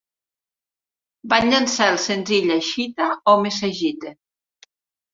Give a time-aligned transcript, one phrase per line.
[1.35, 4.19] Van llançar el senzill Ashita o Mezashite!